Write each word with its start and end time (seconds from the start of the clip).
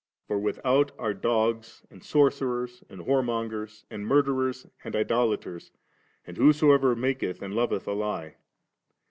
For 0.25 0.39
without 0.39 0.93
are 0.97 1.13
dogs, 1.13 1.85
and 1.91 2.03
sorcerers, 2.03 2.83
and 2.89 3.01
whoremongers, 3.01 3.83
and 3.91 4.03
mimlereis, 4.07 4.65
and 4.83 4.95
idolaters, 4.95 5.71
and 6.25 6.37
whosoever 6.37 6.95
maketh 6.95 7.39
and 7.39 7.53
loveth 7.53 7.87
a 7.87 7.93
Ue. 7.93 8.33